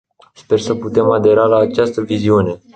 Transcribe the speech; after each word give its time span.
Sper 0.33 0.59
să 0.59 0.75
putem 0.75 1.09
adera 1.11 1.45
la 1.45 1.57
această 1.57 2.01
viziune. 2.01 2.61